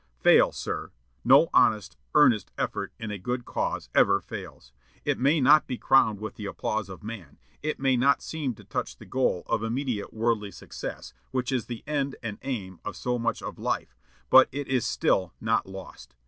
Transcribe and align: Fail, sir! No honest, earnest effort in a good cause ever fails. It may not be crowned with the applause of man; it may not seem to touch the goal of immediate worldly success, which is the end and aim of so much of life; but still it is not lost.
Fail, 0.19 0.51
sir! 0.51 0.89
No 1.23 1.49
honest, 1.53 1.95
earnest 2.15 2.51
effort 2.57 2.91
in 2.97 3.11
a 3.11 3.19
good 3.19 3.45
cause 3.45 3.87
ever 3.93 4.19
fails. 4.19 4.71
It 5.05 5.19
may 5.19 5.39
not 5.39 5.67
be 5.67 5.77
crowned 5.77 6.19
with 6.19 6.37
the 6.37 6.47
applause 6.47 6.89
of 6.89 7.03
man; 7.03 7.37
it 7.61 7.79
may 7.79 7.95
not 7.97 8.23
seem 8.23 8.55
to 8.55 8.63
touch 8.63 8.97
the 8.97 9.05
goal 9.05 9.43
of 9.45 9.61
immediate 9.63 10.11
worldly 10.11 10.49
success, 10.49 11.13
which 11.29 11.51
is 11.51 11.67
the 11.67 11.83
end 11.85 12.15
and 12.23 12.39
aim 12.41 12.79
of 12.83 12.95
so 12.95 13.19
much 13.19 13.43
of 13.43 13.59
life; 13.59 13.95
but 14.31 14.47
still 14.79 15.23
it 15.23 15.29
is 15.29 15.39
not 15.39 15.67
lost. 15.67 16.15